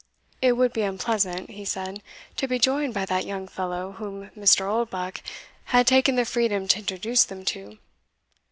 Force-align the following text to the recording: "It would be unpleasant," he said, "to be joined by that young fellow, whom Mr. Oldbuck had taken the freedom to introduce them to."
"It 0.41 0.53
would 0.53 0.73
be 0.73 0.81
unpleasant," 0.81 1.51
he 1.51 1.63
said, 1.63 2.01
"to 2.37 2.47
be 2.47 2.57
joined 2.57 2.91
by 2.95 3.05
that 3.05 3.23
young 3.23 3.47
fellow, 3.47 3.91
whom 3.91 4.31
Mr. 4.31 4.67
Oldbuck 4.67 5.21
had 5.65 5.85
taken 5.85 6.15
the 6.15 6.25
freedom 6.25 6.67
to 6.69 6.79
introduce 6.79 7.23
them 7.23 7.45
to." 7.45 7.77